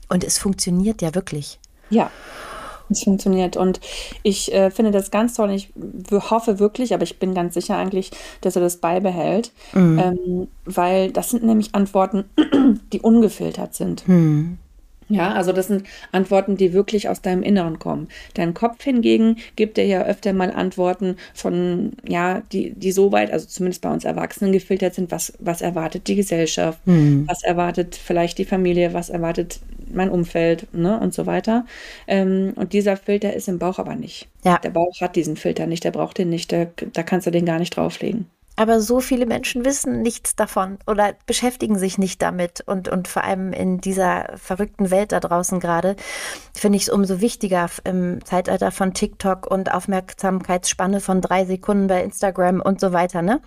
[0.07, 1.59] Und es funktioniert ja wirklich.
[1.91, 2.09] Ja.
[2.89, 3.57] Es funktioniert.
[3.57, 3.79] Und
[4.23, 5.51] ich äh, finde das ganz toll.
[5.51, 5.73] Ich
[6.11, 9.51] hoffe wirklich, aber ich bin ganz sicher eigentlich, dass er das beibehält.
[9.73, 9.99] Mhm.
[9.99, 12.25] Ähm, weil das sind nämlich Antworten,
[12.93, 14.07] die ungefiltert sind.
[14.07, 14.57] Mhm.
[15.09, 18.07] Ja, also das sind Antworten, die wirklich aus deinem Inneren kommen.
[18.35, 23.31] Dein Kopf hingegen gibt dir ja öfter mal Antworten von, ja, die, die so weit,
[23.31, 27.27] also zumindest bei uns Erwachsenen gefiltert sind, was, was erwartet die Gesellschaft, mhm.
[27.27, 29.59] was erwartet vielleicht die Familie, was erwartet
[29.91, 31.65] mein Umfeld, ne, und so weiter.
[32.07, 34.27] Ähm, und dieser Filter ist im Bauch aber nicht.
[34.43, 34.59] Ja.
[34.59, 37.45] Der Bauch hat diesen Filter nicht, der braucht den nicht, der, da kannst du den
[37.45, 38.27] gar nicht drauflegen.
[38.59, 42.59] Aber so viele Menschen wissen nichts davon oder beschäftigen sich nicht damit.
[42.59, 45.95] Und, und vor allem in dieser verrückten Welt da draußen gerade
[46.53, 52.03] finde ich es umso wichtiger im Zeitalter von TikTok und Aufmerksamkeitsspanne von drei Sekunden bei
[52.03, 53.39] Instagram und so weiter, ne?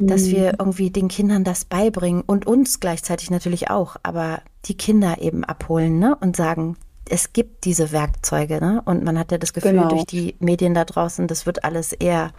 [0.00, 0.30] Dass mhm.
[0.32, 5.44] wir irgendwie den Kindern das beibringen und uns gleichzeitig natürlich auch, aber die Kinder eben
[5.44, 6.16] abholen, ne?
[6.20, 6.76] Und sagen,
[7.08, 8.82] es gibt diese Werkzeuge, ne?
[8.84, 9.90] Und man hat ja das Gefühl, genau.
[9.90, 12.32] durch die Medien da draußen, das wird alles eher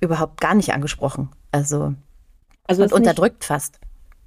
[0.00, 1.30] überhaupt gar nicht angesprochen.
[1.52, 1.94] Also,
[2.66, 3.80] also und unterdrückt nicht, fast.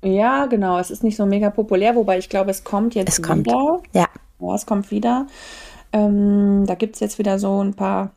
[0.04, 0.80] Ja, genau.
[0.80, 3.46] Es ist nicht so mega populär, wobei ich glaube, es kommt jetzt es kommt.
[3.46, 3.82] wieder.
[3.94, 4.08] Ja.
[4.40, 5.28] ja es kommt wieder.
[5.94, 8.12] Ähm, da gibt es jetzt wieder so ein paar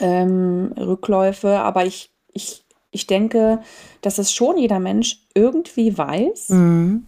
[0.00, 3.60] ähm, Rückläufe, aber ich, ich, ich denke,
[4.00, 7.06] dass es schon jeder Mensch irgendwie weiß mhm.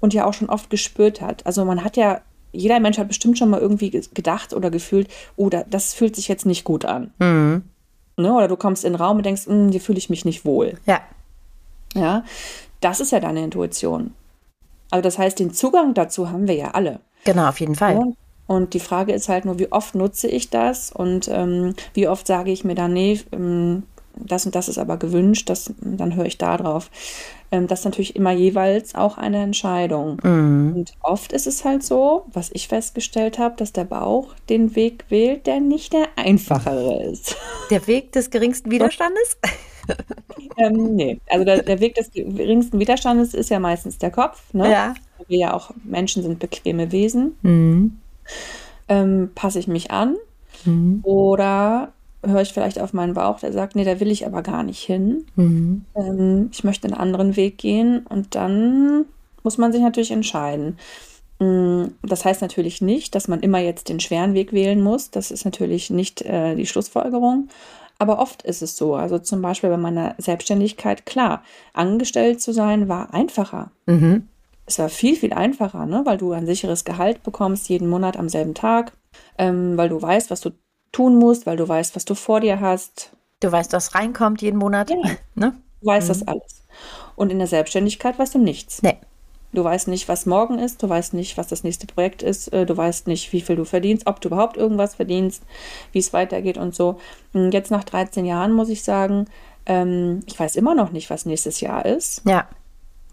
[0.00, 1.46] und ja auch schon oft gespürt hat.
[1.46, 5.50] Also man hat ja, jeder Mensch hat bestimmt schon mal irgendwie gedacht oder gefühlt, oh,
[5.50, 7.12] das fühlt sich jetzt nicht gut an.
[7.18, 7.62] Mhm.
[8.16, 8.32] Ne?
[8.34, 10.78] Oder du kommst in den Raum und denkst, hm, hier fühle ich mich nicht wohl.
[10.86, 11.00] Ja.
[11.94, 12.24] Ja,
[12.80, 14.14] das ist ja deine Intuition.
[14.90, 17.00] Also das heißt, den Zugang dazu haben wir ja alle.
[17.24, 17.94] Genau, auf jeden Fall.
[17.94, 18.04] Ja?
[18.46, 22.26] Und die Frage ist halt nur, wie oft nutze ich das und ähm, wie oft
[22.26, 23.84] sage ich mir dann, nee, ähm,
[24.16, 26.90] das und das ist aber gewünscht, das, dann höre ich da drauf.
[27.52, 30.20] Ähm, das ist natürlich immer jeweils auch eine Entscheidung.
[30.22, 30.74] Mhm.
[30.76, 35.04] Und oft ist es halt so, was ich festgestellt habe, dass der Bauch den Weg
[35.08, 37.36] wählt, der nicht der einfachere ist.
[37.70, 39.38] Der Weg des geringsten Widerstandes?
[40.56, 44.42] ähm, nee, also der, der, Weg des geringsten Widerstandes ist ja meistens der Kopf.
[44.52, 44.70] Ne?
[44.70, 44.94] Ja.
[45.26, 47.36] Wir ja auch Menschen sind bequeme Wesen.
[47.42, 47.98] Mhm.
[48.88, 50.16] Ähm, passe ich mich an?
[50.64, 51.00] Mhm.
[51.02, 51.92] Oder
[52.24, 54.82] höre ich vielleicht auf meinen Bauch, der sagt, nee, da will ich aber gar nicht
[54.82, 55.26] hin.
[55.36, 55.84] Mhm.
[55.94, 59.06] Ähm, ich möchte einen anderen Weg gehen und dann
[59.42, 60.76] muss man sich natürlich entscheiden.
[61.38, 65.10] Mm, das heißt natürlich nicht, dass man immer jetzt den schweren Weg wählen muss.
[65.10, 67.48] Das ist natürlich nicht äh, die Schlussfolgerung.
[67.98, 68.94] Aber oft ist es so.
[68.94, 71.42] Also zum Beispiel bei meiner Selbstständigkeit, klar,
[71.74, 73.72] angestellt zu sein war einfacher.
[73.86, 74.28] Mhm.
[74.66, 76.02] Es war viel, viel einfacher, ne?
[76.04, 78.92] weil du ein sicheres Gehalt bekommst, jeden Monat am selben Tag,
[79.36, 80.50] ähm, weil du weißt, was du
[80.92, 83.12] tun musst, weil du weißt, was du vor dir hast.
[83.40, 84.90] Du weißt, was reinkommt jeden Monat.
[84.90, 84.96] Ja.
[85.34, 85.54] Ne?
[85.80, 86.12] Du weißt mhm.
[86.12, 86.62] das alles.
[87.16, 88.82] Und in der Selbstständigkeit weißt du nichts.
[88.82, 88.96] Nee.
[89.52, 92.64] Du weißt nicht, was morgen ist, du weißt nicht, was das nächste Projekt ist, äh,
[92.64, 95.42] du weißt nicht, wie viel du verdienst, ob du überhaupt irgendwas verdienst,
[95.90, 97.00] wie es weitergeht und so.
[97.32, 99.26] Jetzt nach 13 Jahren muss ich sagen,
[99.66, 102.22] ähm, ich weiß immer noch nicht, was nächstes Jahr ist.
[102.26, 102.48] Ja.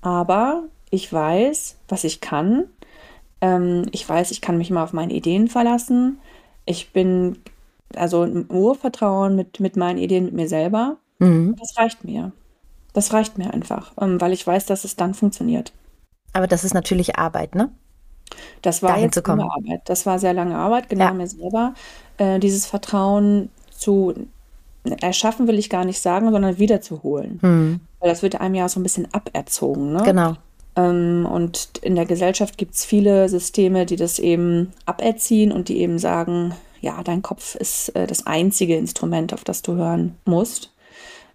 [0.01, 2.65] Aber ich weiß, was ich kann.
[3.41, 6.19] Ähm, ich weiß, ich kann mich immer auf meine Ideen verlassen.
[6.65, 7.39] Ich bin
[7.95, 10.97] also ein Urvertrauen mit, mit meinen Ideen, mit mir selber.
[11.19, 11.55] Mhm.
[11.59, 12.31] Das reicht mir.
[12.93, 15.71] Das reicht mir einfach, ähm, weil ich weiß, dass es dann funktioniert.
[16.33, 17.69] Aber das ist natürlich Arbeit, ne?
[18.61, 19.81] Das war Dahin jetzt lange Arbeit.
[19.85, 21.13] Das war sehr lange Arbeit, genau ja.
[21.13, 21.73] mir selber.
[22.17, 24.13] Äh, dieses Vertrauen zu
[25.01, 27.39] erschaffen will ich gar nicht sagen, sondern wiederzuholen.
[27.41, 27.79] Mhm.
[27.99, 30.03] Weil das wird einem ja so ein bisschen aberzogen, ne?
[30.03, 30.35] Genau.
[30.77, 35.79] Ähm, und in der Gesellschaft gibt es viele Systeme, die das eben aberziehen und die
[35.79, 40.71] eben sagen, ja, dein Kopf ist äh, das einzige Instrument, auf das du hören musst,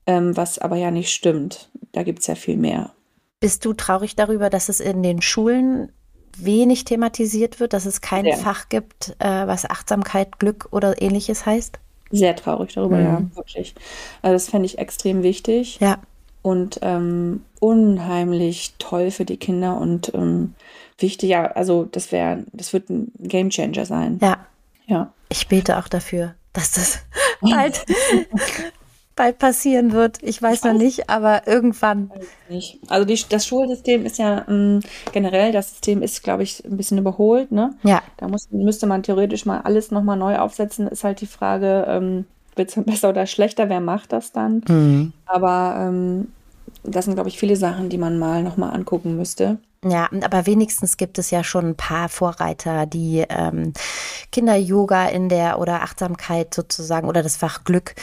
[0.07, 1.69] ähm, was aber ja nicht stimmt.
[1.91, 2.93] Da gibt es ja viel mehr.
[3.41, 5.91] Bist du traurig darüber, dass es in den Schulen
[6.39, 8.37] wenig thematisiert wird, dass es kein ja.
[8.37, 11.79] Fach gibt, äh, was Achtsamkeit, Glück oder ähnliches heißt?
[12.11, 13.05] Sehr traurig darüber, mhm.
[13.05, 13.75] ja, wirklich.
[14.23, 15.79] Also das fände ich extrem wichtig.
[15.81, 15.99] Ja.
[16.43, 20.55] Und ähm, unheimlich toll für die Kinder und ähm,
[20.99, 24.19] wichtig, ja, also das wäre, das wird ein Game Changer sein.
[24.21, 24.39] Ja.
[24.87, 25.13] Ja.
[25.29, 26.99] Ich bete auch dafür, dass das
[27.41, 27.85] bald,
[29.17, 30.19] bald passieren wird.
[30.23, 32.11] Ich weiß noch nicht, aber irgendwann.
[32.49, 32.79] Nicht.
[32.89, 34.81] Also die, das Schulsystem ist ja ähm,
[35.13, 37.53] generell, das System ist, glaube ich, ein bisschen überholt.
[37.53, 37.75] Ne?
[37.83, 38.03] Ja.
[38.17, 40.89] Da muss, müsste man theoretisch mal alles nochmal neu aufsetzen.
[40.89, 42.27] Ist halt die Frage, ähm,
[42.57, 43.69] wird es besser oder schlechter?
[43.69, 44.63] Wer macht das dann?
[44.69, 45.13] Mhm.
[45.27, 46.29] Aber ähm,
[46.85, 49.59] das sind, glaube ich, viele Sachen, die man mal nochmal angucken müsste.
[49.85, 53.73] Ja, aber wenigstens gibt es ja schon ein paar Vorreiter, die ähm,
[54.31, 57.97] Kinder-Yoga in der oder Achtsamkeit sozusagen oder das Fach Glück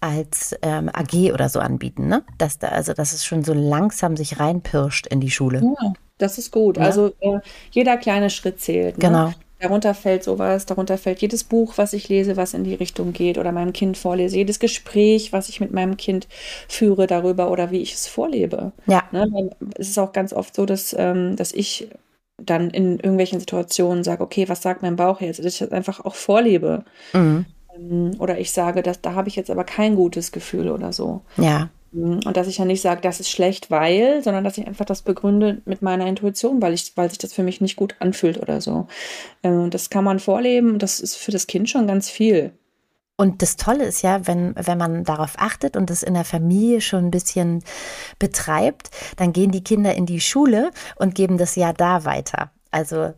[0.00, 2.22] als ähm, AG oder so anbieten, ne?
[2.38, 5.60] Dass da, also dass es schon so langsam sich reinpirscht in die Schule.
[5.60, 6.76] Ja, das ist gut.
[6.76, 6.84] Ja.
[6.84, 7.40] Also äh,
[7.70, 8.98] jeder kleine Schritt zählt.
[8.98, 9.08] Ne?
[9.08, 9.32] Genau.
[9.64, 13.38] Darunter fällt sowas, darunter fällt jedes Buch, was ich lese, was in die Richtung geht
[13.38, 16.28] oder meinem Kind vorlese, jedes Gespräch, was ich mit meinem Kind
[16.68, 18.72] führe darüber oder wie ich es vorlebe.
[18.86, 19.04] Ja.
[19.10, 19.50] Ne?
[19.78, 21.88] Es ist auch ganz oft so, dass, ähm, dass ich
[22.36, 25.38] dann in irgendwelchen Situationen sage, okay, was sagt mein Bauch jetzt?
[25.38, 26.84] Dass ich das einfach auch vorlebe.
[27.14, 27.46] Mhm.
[27.74, 31.22] Ähm, oder ich sage, dass, da habe ich jetzt aber kein gutes Gefühl oder so.
[31.38, 31.70] Ja.
[31.94, 32.20] Mhm.
[32.24, 35.02] Und dass ich ja nicht sage, das ist schlecht, weil, sondern dass ich einfach das
[35.02, 38.60] begründe mit meiner Intuition, weil ich, weil sich das für mich nicht gut anfühlt oder
[38.60, 38.86] so.
[39.42, 40.78] Und ähm, das kann man vorleben.
[40.78, 42.52] Das ist für das Kind schon ganz viel.
[43.16, 46.80] Und das Tolle ist ja, wenn, wenn man darauf achtet und das in der Familie
[46.80, 47.62] schon ein bisschen
[48.18, 52.50] betreibt, dann gehen die Kinder in die Schule und geben das ja da weiter.
[52.72, 53.14] Also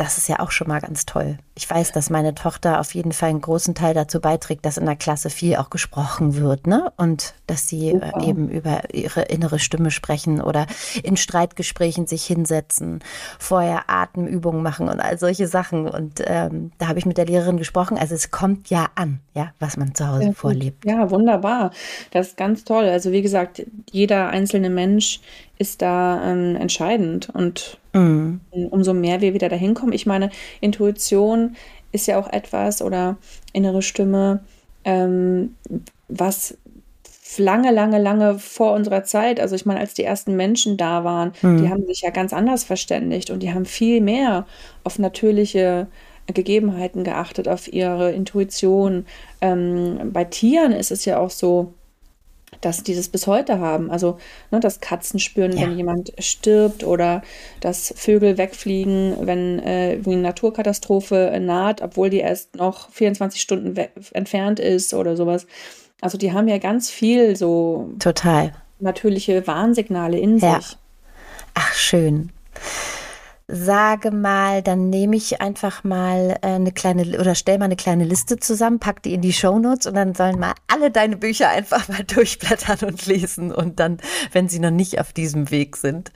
[0.00, 1.36] das ist ja auch schon mal ganz toll.
[1.54, 4.86] Ich weiß, dass meine Tochter auf jeden Fall einen großen Teil dazu beiträgt, dass in
[4.86, 6.90] der Klasse viel auch gesprochen wird, ne?
[6.96, 8.22] Und dass sie äh, Super.
[8.24, 10.66] eben über ihre innere Stimme sprechen oder
[11.02, 13.00] in Streitgesprächen sich hinsetzen,
[13.38, 15.86] vorher Atemübungen machen und all solche Sachen.
[15.86, 17.98] Und ähm, da habe ich mit der Lehrerin gesprochen.
[17.98, 20.86] Also es kommt ja an, ja, was man zu Hause ja, vorlebt.
[20.86, 21.72] Ja, wunderbar.
[22.10, 22.88] Das ist ganz toll.
[22.88, 25.20] Also wie gesagt, jeder einzelne Mensch
[25.60, 27.28] ist da ähm, entscheidend.
[27.34, 28.40] Und mhm.
[28.70, 30.30] umso mehr wir wieder dahin kommen, ich meine,
[30.62, 31.54] Intuition
[31.92, 33.18] ist ja auch etwas oder
[33.52, 34.40] innere Stimme,
[34.84, 35.54] ähm,
[36.08, 36.56] was
[37.36, 41.32] lange, lange, lange vor unserer Zeit, also ich meine, als die ersten Menschen da waren,
[41.42, 41.62] mhm.
[41.62, 44.46] die haben sich ja ganz anders verständigt und die haben viel mehr
[44.82, 45.88] auf natürliche
[46.26, 49.04] Gegebenheiten geachtet, auf ihre Intuition.
[49.42, 51.74] Ähm, bei Tieren ist es ja auch so,
[52.60, 53.90] dass die das bis heute haben.
[53.90, 54.18] Also,
[54.50, 55.62] ne, dass Katzen spüren, ja.
[55.62, 57.22] wenn jemand stirbt oder
[57.60, 63.74] dass Vögel wegfliegen, wenn äh, eine Naturkatastrophe naht, obwohl die erst noch 24 Stunden
[64.12, 65.46] entfernt ist oder sowas.
[66.00, 70.60] Also, die haben ja ganz viel so total natürliche Warnsignale in ja.
[70.60, 70.76] sich.
[71.54, 72.30] Ach, schön
[73.52, 78.04] sage mal, dann nehme ich einfach mal äh, eine kleine oder stell mal eine kleine
[78.04, 81.88] Liste zusammen, pack die in die Shownotes und dann sollen mal alle deine Bücher einfach
[81.88, 83.98] mal durchblättern und lesen und dann,
[84.32, 86.12] wenn sie noch nicht auf diesem Weg sind.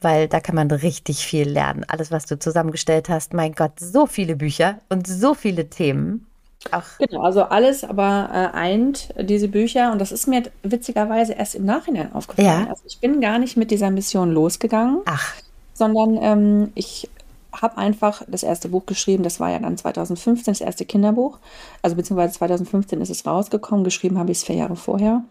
[0.00, 1.84] Weil da kann man richtig viel lernen.
[1.88, 6.26] Alles, was du zusammengestellt hast, mein Gott, so viele Bücher und so viele Themen.
[6.70, 6.98] Ach.
[6.98, 11.64] Genau, also alles aber äh, eint diese Bücher und das ist mir witzigerweise erst im
[11.64, 12.64] Nachhinein aufgefallen.
[12.64, 12.70] Ja.
[12.70, 15.02] Also ich bin gar nicht mit dieser Mission losgegangen.
[15.06, 15.34] Ach
[15.78, 17.08] sondern ähm, ich
[17.52, 21.38] habe einfach das erste Buch geschrieben, das war ja dann 2015 das erste Kinderbuch,
[21.82, 25.24] also beziehungsweise 2015 ist es rausgekommen, geschrieben habe ich es vier Jahre vorher.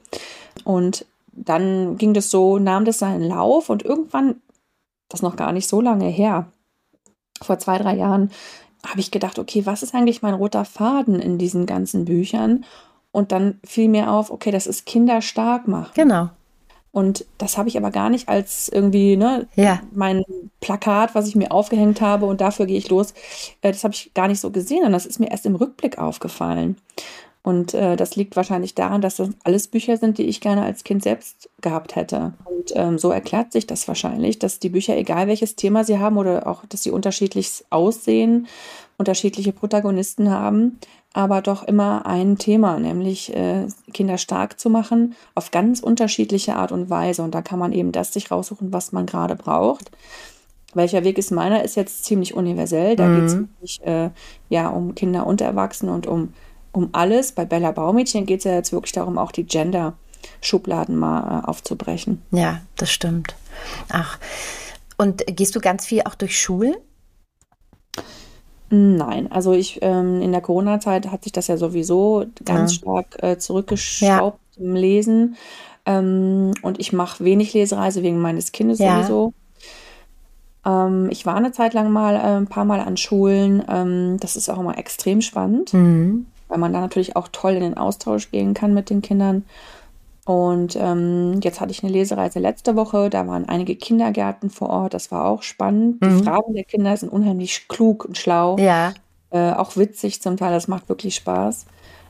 [0.63, 4.36] Und dann ging das so, nahm das seinen Lauf und irgendwann,
[5.10, 6.47] das noch gar nicht so lange her,
[7.41, 8.31] vor zwei, drei Jahren,
[8.86, 12.65] habe ich gedacht, okay, was ist eigentlich mein roter Faden in diesen ganzen Büchern?
[13.12, 15.91] Und dann fiel mir auf, okay, das ist Kinder stark machen.
[15.95, 16.29] Genau.
[16.97, 19.81] Und das habe ich aber gar nicht als irgendwie ne, ja.
[19.93, 20.23] mein
[20.62, 23.13] Plakat, was ich mir aufgehängt habe und dafür gehe ich los.
[23.62, 25.99] Äh, das habe ich gar nicht so gesehen und das ist mir erst im Rückblick
[25.99, 26.75] aufgefallen.
[27.43, 30.83] Und äh, das liegt wahrscheinlich daran, dass das alles Bücher sind, die ich gerne als
[30.83, 32.33] Kind selbst gehabt hätte.
[32.45, 36.17] Und ähm, so erklärt sich das wahrscheinlich, dass die Bücher, egal welches Thema sie haben
[36.17, 38.47] oder auch, dass sie unterschiedlich aussehen,
[38.97, 40.79] unterschiedliche Protagonisten haben,
[41.17, 46.71] aber doch immer ein Thema, nämlich äh, Kinder stark zu machen auf ganz unterschiedliche Art
[46.71, 47.23] und Weise.
[47.23, 49.89] Und da kann man eben das sich raussuchen, was man gerade braucht.
[50.75, 52.95] Welcher Weg ist meiner, ist jetzt ziemlich universell.
[52.95, 53.15] Da mhm.
[53.15, 54.10] geht es wirklich äh,
[54.49, 56.36] ja, um Kinder und Erwachsene und um,
[56.71, 57.32] um alles.
[57.32, 62.21] Bei Bella Baumädchen geht es ja jetzt wirklich darum, auch die Gender-Schubladen mal äh, aufzubrechen.
[62.30, 63.36] Ja, das stimmt.
[63.89, 64.19] Ach,
[64.99, 66.75] und gehst du ganz viel auch durch Schulen?
[68.69, 72.80] Nein, also ich ähm, in der Corona-Zeit hat sich das ja sowieso ganz ja.
[72.80, 74.63] stark äh, zurückgeschraubt ja.
[74.63, 75.36] im Lesen.
[75.86, 78.97] Ähm, und ich mache wenig Lesereise wegen meines Kindes ja.
[78.97, 79.34] sowieso.
[80.65, 83.63] Ähm, ich war eine Zeit lang mal äh, ein paar Mal an Schulen.
[83.69, 86.25] Ähm, das ist auch immer extrem spannend, mhm.
[86.49, 89.45] weil man da natürlich auch toll in den Austausch gehen kann mit den Kindern.
[90.27, 94.93] Und ähm, jetzt hatte ich eine Lesereise letzte Woche, da waren einige Kindergärten vor Ort,
[94.93, 96.01] das war auch spannend.
[96.01, 96.17] Mhm.
[96.17, 98.93] Die Fragen der Kinder sind unheimlich klug und schlau, ja.
[99.29, 101.67] äh, auch witzig zum Teil, das macht wirklich Spaß.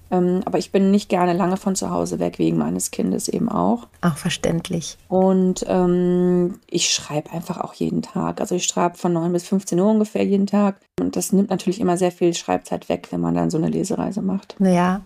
[0.09, 3.49] Ähm, aber ich bin nicht gerne lange von zu Hause weg, wegen meines Kindes eben
[3.49, 3.87] auch.
[4.01, 4.97] Auch verständlich.
[5.09, 8.41] Und ähm, ich schreibe einfach auch jeden Tag.
[8.41, 10.77] Also ich schreibe von 9 bis 15 Uhr ungefähr jeden Tag.
[10.99, 14.21] Und das nimmt natürlich immer sehr viel Schreibzeit weg, wenn man dann so eine Lesereise
[14.21, 14.55] macht.
[14.59, 15.01] Ja.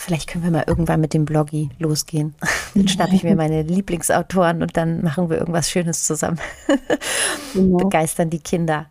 [0.00, 2.34] Ach, vielleicht können wir mal irgendwann mit dem Bloggy losgehen.
[2.74, 6.40] Dann schnappe ich mir meine Lieblingsautoren und dann machen wir irgendwas Schönes zusammen.
[7.52, 7.78] Genau.
[7.78, 8.86] Begeistern die Kinder.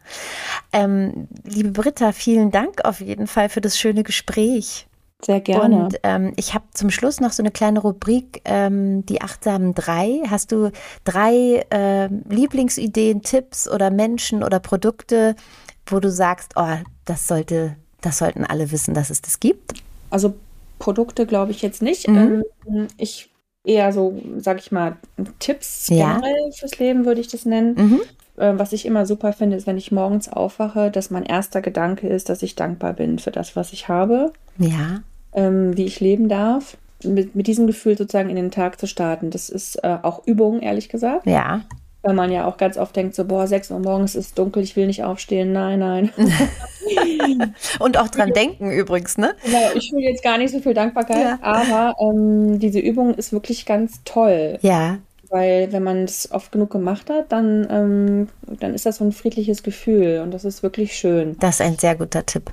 [0.74, 4.86] Ähm, liebe Britta, vielen Dank auf jeden Fall für das schöne Gespräch.
[5.26, 5.86] Sehr gerne.
[5.86, 10.24] Und ähm, ich habe zum Schluss noch so eine kleine Rubrik, ähm, die achtsamen drei.
[10.30, 10.72] Hast du
[11.06, 15.38] drei äh, Lieblingsideen, Tipps oder Menschen oder Produkte,
[15.86, 19.74] wo du sagst, oh, das sollte, das sollten alle wissen, dass es das gibt?
[20.10, 20.36] Also
[20.80, 22.08] Produkte glaube ich jetzt nicht.
[22.08, 22.44] Mhm.
[22.68, 23.30] Ähm, ich
[23.64, 24.98] eher so, sag ich mal,
[25.38, 26.16] Tipps ja.
[26.16, 27.76] generell fürs Leben würde ich das nennen.
[27.76, 28.02] Mhm.
[28.38, 32.08] Äh, was ich immer super finde, ist, wenn ich morgens aufwache, dass mein erster Gedanke
[32.08, 34.34] ist, dass ich dankbar bin für das, was ich habe.
[34.58, 35.02] Ja
[35.34, 36.78] ähm, wie ich leben darf.
[37.04, 39.30] Mit, mit diesem Gefühl sozusagen in den Tag zu starten.
[39.30, 41.26] Das ist äh, auch Übung, ehrlich gesagt.
[41.28, 41.62] Ja.
[42.02, 44.76] Weil man ja auch ganz oft denkt, so, boah, 6 Uhr morgens ist dunkel, ich
[44.76, 45.52] will nicht aufstehen.
[45.52, 46.12] Nein, nein.
[47.80, 49.36] Und auch dran denken übrigens, ne?
[49.44, 51.40] Genau, ich fühle jetzt gar nicht so viel Dankbarkeit, ja.
[51.42, 54.58] aber ähm, diese Übung ist wirklich ganz toll.
[54.62, 55.00] Ja.
[55.30, 59.12] Weil wenn man es oft genug gemacht hat, dann, ähm, dann ist das so ein
[59.12, 61.38] friedliches Gefühl und das ist wirklich schön.
[61.40, 62.52] Das ist ein sehr guter Tipp.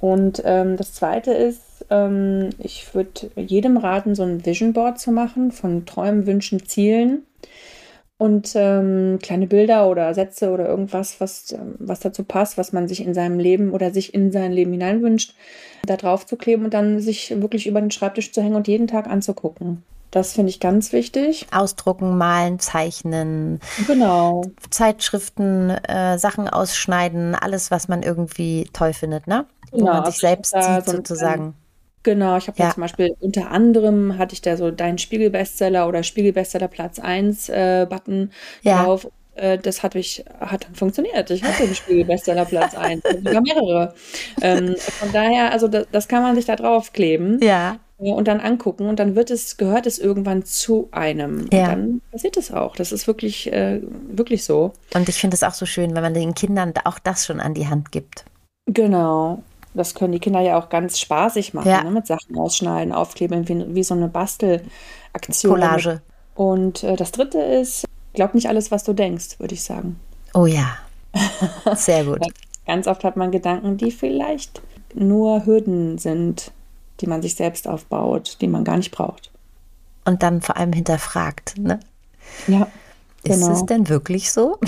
[0.00, 5.12] Und ähm, das Zweite ist, ähm, ich würde jedem raten, so ein Vision Board zu
[5.12, 7.22] machen von Träumen, Wünschen, Zielen
[8.18, 12.88] und ähm, kleine Bilder oder Sätze oder irgendwas, was, ähm, was dazu passt, was man
[12.88, 15.34] sich in seinem Leben oder sich in sein Leben hineinwünscht,
[15.84, 18.86] da drauf zu kleben und dann sich wirklich über den Schreibtisch zu hängen und jeden
[18.86, 19.82] Tag anzugucken.
[20.10, 21.46] Das finde ich ganz wichtig.
[21.52, 23.60] Ausdrucken, malen, zeichnen.
[23.86, 24.44] Genau.
[24.70, 29.44] Zeitschriften, äh, Sachen ausschneiden, alles, was man irgendwie toll findet, ne?
[29.72, 31.54] Wo genau, man sich selbst sieht, so sozusagen.
[32.06, 32.72] Genau, ich habe ja.
[32.72, 37.84] zum Beispiel unter anderem hatte ich da so deinen Spiegel-Bestseller oder Spiegel-Bestseller Platz 1 äh,
[37.90, 38.30] Button
[38.62, 38.84] ja.
[38.84, 39.10] drauf.
[39.34, 41.28] Äh, das hat, ich, hat dann funktioniert.
[41.32, 43.94] Ich hatte den Spiegel-Bestseller Platz 1, sogar mehrere.
[44.40, 47.40] Ähm, von daher, also das, das, kann man sich da draufkleben.
[47.42, 47.80] Ja.
[47.98, 51.48] Und dann angucken und dann wird es, gehört es irgendwann zu einem.
[51.52, 51.62] Ja.
[51.62, 52.76] Und dann passiert es auch.
[52.76, 54.74] Das ist wirklich, äh, wirklich so.
[54.94, 57.54] Und ich finde es auch so schön, wenn man den Kindern auch das schon an
[57.54, 58.24] die Hand gibt.
[58.66, 59.42] Genau.
[59.76, 61.84] Das können die Kinder ja auch ganz spaßig machen, ja.
[61.84, 61.90] ne?
[61.90, 65.52] mit Sachen ausschneiden, aufkleben, wie, wie so eine Bastelaktion.
[65.52, 66.00] Collage.
[66.34, 69.98] Und äh, das dritte ist, glaub nicht alles, was du denkst, würde ich sagen.
[70.34, 70.76] Oh ja.
[71.74, 72.20] Sehr gut.
[72.66, 74.60] ganz oft hat man Gedanken, die vielleicht
[74.94, 76.52] nur Hürden sind,
[77.00, 79.30] die man sich selbst aufbaut, die man gar nicht braucht.
[80.04, 81.80] Und dann vor allem hinterfragt, ne?
[82.46, 82.68] Ja.
[83.24, 83.52] Genau.
[83.52, 84.58] Ist es denn wirklich so?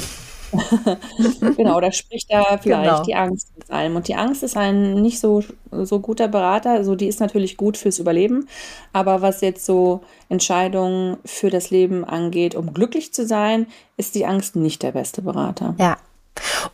[1.57, 3.03] genau, da spricht da vielleicht genau.
[3.03, 3.97] die Angst mit allem.
[3.97, 6.71] Und die Angst ist ein nicht so, so guter Berater.
[6.71, 8.49] Also die ist natürlich gut fürs Überleben.
[8.93, 14.27] Aber was jetzt so Entscheidungen für das Leben angeht, um glücklich zu sein, ist die
[14.27, 15.75] Angst nicht der beste Berater.
[15.79, 15.97] Ja.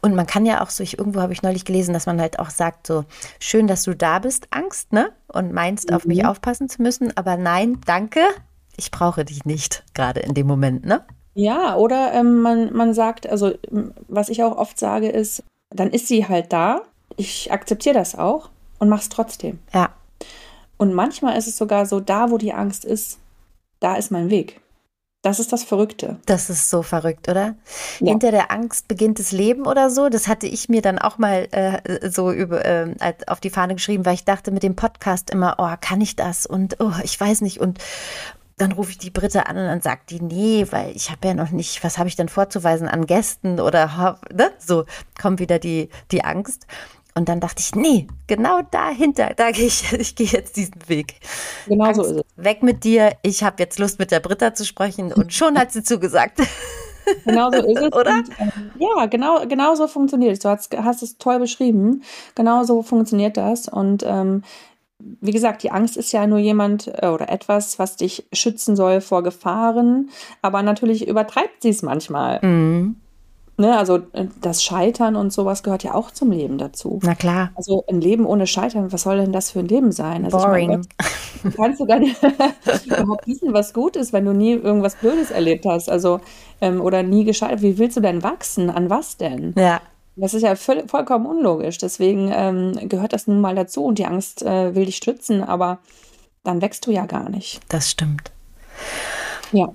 [0.03, 2.39] Und man kann ja auch so, ich, irgendwo habe ich neulich gelesen, dass man halt
[2.39, 3.05] auch sagt, so,
[3.39, 5.13] schön, dass du da bist, Angst, ne?
[5.29, 5.97] Und meinst, mhm.
[5.97, 6.27] auf mich mhm.
[6.27, 7.17] aufpassen zu müssen.
[7.17, 8.21] Aber nein, danke,
[8.77, 11.05] ich brauche dich nicht, gerade in dem Moment, ne?
[11.35, 13.53] Ja, oder ähm, man, man sagt, also
[14.09, 16.83] was ich auch oft sage, ist, dann ist sie halt da,
[17.17, 19.59] ich akzeptiere das auch und mach's trotzdem.
[19.73, 19.91] Ja.
[20.77, 23.19] Und manchmal ist es sogar so, da wo die Angst ist,
[23.81, 24.61] da ist mein Weg.
[25.23, 26.19] Das ist das Verrückte.
[26.27, 27.55] Das ist so verrückt, oder?
[28.01, 28.11] Ja.
[28.11, 30.11] Hinter der Angst beginnt das Leben oder so.
[30.11, 32.95] Das hatte ich mir dann auch mal äh, so über, äh,
[33.27, 36.45] auf die Fahne geschrieben, weil ich dachte mit dem Podcast immer, oh, kann ich das?
[36.45, 37.59] Und oh, ich weiß nicht.
[37.59, 37.79] Und,
[38.57, 41.35] dann rufe ich die Britta an und dann sagt die, nee, weil ich habe ja
[41.35, 44.51] noch nicht, was habe ich denn vorzuweisen an Gästen oder ne?
[44.59, 44.85] so
[45.21, 46.67] kommt wieder die, die Angst.
[47.17, 51.21] Und dann dachte ich, nee, genau dahinter, da gehe ich, ich gehe jetzt diesen Weg.
[51.67, 52.45] Genau Angst, so ist es.
[52.45, 55.73] Weg mit dir, ich habe jetzt Lust mit der Britta zu sprechen und schon hat
[55.73, 56.41] sie zugesagt.
[57.25, 57.93] Genau so ist es.
[57.93, 58.15] Oder?
[58.15, 60.39] Und, äh, ja, genau, genau so funktioniert es.
[60.41, 62.03] Du hast, hast es toll beschrieben.
[62.35, 63.69] Genau so funktioniert das.
[63.69, 64.43] Und ähm,
[64.99, 69.01] wie gesagt, die Angst ist ja nur jemand äh, oder etwas, was dich schützen soll
[69.01, 70.11] vor Gefahren,
[70.43, 72.41] aber natürlich übertreibt sie es manchmal.
[72.43, 72.97] Mhm.
[73.57, 76.99] Ne, also äh, das Scheitern und sowas gehört ja auch zum Leben dazu.
[77.03, 77.53] Na klar.
[77.55, 80.25] Also ein Leben ohne Scheitern, was soll denn das für ein Leben sein?
[80.25, 80.71] Also Boring.
[80.71, 80.83] Meine,
[81.45, 82.17] du kannst du gar nicht
[82.87, 85.89] überhaupt wissen, was gut ist, wenn du nie irgendwas Blödes erlebt hast.
[85.89, 86.21] Also
[86.61, 87.63] ähm, oder nie gescheitert.
[87.63, 88.71] Wie willst du denn wachsen?
[88.71, 89.55] An was denn?
[89.57, 89.81] Ja.
[90.17, 91.79] Das ist ja voll, vollkommen unlogisch.
[91.79, 95.79] Deswegen ähm, gehört das nun mal dazu und die Angst äh, will dich stützen, aber
[96.45, 97.61] dann wächst du ja gar nicht.
[97.69, 98.31] Das stimmt.
[99.53, 99.73] Ja.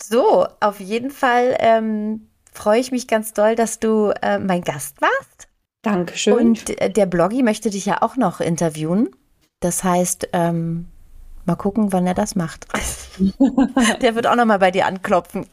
[0.00, 5.00] So, auf jeden Fall ähm, freue ich mich ganz doll, dass du äh, mein Gast
[5.00, 5.48] warst.
[5.82, 6.34] Dankeschön.
[6.34, 9.10] Und äh, der Bloggy möchte dich ja auch noch interviewen.
[9.60, 10.88] Das heißt, ähm,
[11.44, 12.66] mal gucken, wann er das macht.
[14.02, 15.46] der wird auch noch mal bei dir anklopfen.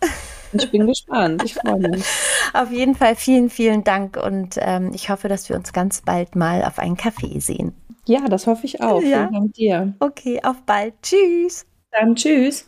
[0.54, 1.44] Ich bin gespannt.
[1.44, 2.04] Ich freue mich.
[2.54, 6.36] Auf jeden Fall vielen, vielen Dank und ähm, ich hoffe, dass wir uns ganz bald
[6.36, 7.74] mal auf einen Kaffee sehen.
[8.06, 9.02] Ja, das hoffe ich auch.
[9.02, 9.28] Ja.
[9.28, 9.94] Vielen Dank dir.
[10.00, 10.94] Okay, auf bald.
[11.02, 11.66] Tschüss.
[11.92, 12.66] Dann tschüss.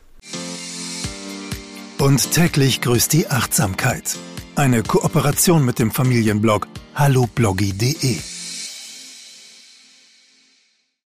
[1.99, 4.17] Und täglich grüßt die Achtsamkeit.
[4.55, 8.40] Eine Kooperation mit dem Familienblog hallobloggy.de.